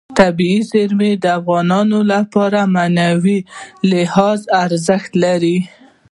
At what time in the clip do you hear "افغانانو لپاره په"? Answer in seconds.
1.39-2.71